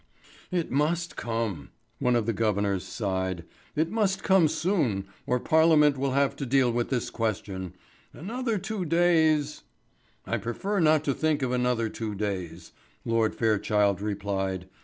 [0.49, 1.69] "It must come,"
[1.99, 3.43] one of the governors sighed.
[3.75, 7.73] "It must come soon, or Parliament will have to deal with this question.
[8.11, 9.61] Another two days"
[10.25, 12.71] "I prefer not to think of another two days,"
[13.05, 14.67] Lord Fairchild replied.